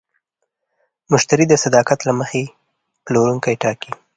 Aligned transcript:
مشتری 1.11 1.45
د 1.49 1.53
صداقت 1.63 1.99
له 2.07 2.13
مخې 2.19 2.41
پلورونکی 3.05 3.55
ټاکي. 3.61 3.91